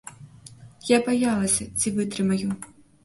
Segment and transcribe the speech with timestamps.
[0.91, 2.49] Я баялася, ці вытрымаю.